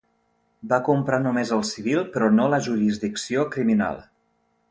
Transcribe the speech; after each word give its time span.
Va 0.69 0.77
comprar 0.87 1.19
només 1.25 1.51
el 1.57 1.61
civil, 1.73 2.01
però 2.15 2.31
no 2.39 2.47
la 2.55 2.61
jurisdicció 2.69 3.47
criminal. 3.57 4.01